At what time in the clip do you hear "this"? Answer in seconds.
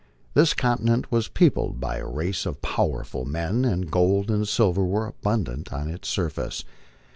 0.33-0.55